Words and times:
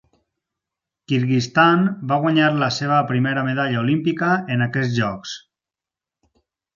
Kyrgyzstan 1.11 1.83
va 2.11 2.17
guanyar 2.23 2.47
la 2.61 2.69
seva 2.77 2.97
primera 3.11 3.43
Medalla 3.49 3.79
Olímpica 3.83 4.31
en 4.57 4.65
aquests 4.67 4.97
jocs. 5.03 5.35